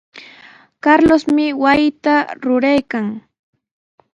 Carlosmi 0.83 1.45
wasita 1.63 2.15
rurarqun. 2.43 3.07